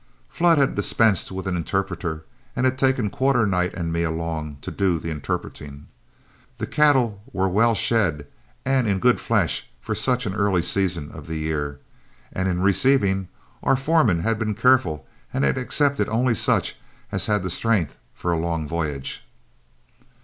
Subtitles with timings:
[0.29, 4.97] Flood had dispensed with an interpreter and had taken Quarternight and me along to do
[4.97, 5.85] the interpreting.
[6.57, 8.25] The cattle were well shed
[8.65, 11.79] and in good flesh for such an early season of the year,
[12.33, 13.27] and in receiving,
[13.61, 16.77] our foreman had been careful and had accepted only such
[17.11, 19.23] as had strength for a long voyage.